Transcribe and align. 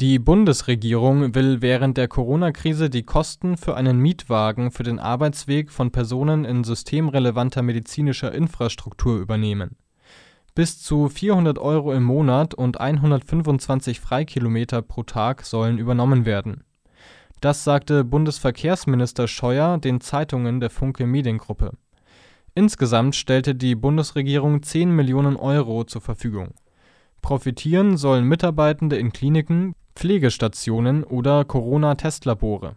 Die 0.00 0.20
Bundesregierung 0.20 1.34
will 1.34 1.60
während 1.60 1.96
der 1.96 2.06
Corona-Krise 2.06 2.88
die 2.88 3.02
Kosten 3.02 3.56
für 3.56 3.74
einen 3.74 3.98
Mietwagen 3.98 4.70
für 4.70 4.84
den 4.84 5.00
Arbeitsweg 5.00 5.72
von 5.72 5.90
Personen 5.90 6.44
in 6.44 6.62
systemrelevanter 6.62 7.62
medizinischer 7.62 8.32
Infrastruktur 8.32 9.18
übernehmen. 9.18 9.74
Bis 10.54 10.80
zu 10.80 11.08
400 11.08 11.58
Euro 11.58 11.92
im 11.92 12.04
Monat 12.04 12.54
und 12.54 12.80
125 12.80 13.98
Freikilometer 13.98 14.82
pro 14.82 15.02
Tag 15.02 15.42
sollen 15.42 15.78
übernommen 15.78 16.24
werden. 16.24 16.62
Das 17.40 17.64
sagte 17.64 18.04
Bundesverkehrsminister 18.04 19.26
Scheuer 19.26 19.78
den 19.78 20.00
Zeitungen 20.00 20.60
der 20.60 20.70
Funke 20.70 21.08
Mediengruppe. 21.08 21.72
Insgesamt 22.54 23.16
stellte 23.16 23.56
die 23.56 23.74
Bundesregierung 23.74 24.62
10 24.62 24.92
Millionen 24.94 25.34
Euro 25.34 25.82
zur 25.82 26.02
Verfügung. 26.02 26.54
Profitieren 27.20 27.96
sollen 27.96 28.24
Mitarbeitende 28.24 28.96
in 28.96 29.12
Kliniken, 29.12 29.74
Pflegestationen 29.98 31.02
oder 31.02 31.44
Corona-Testlabore 31.44 32.76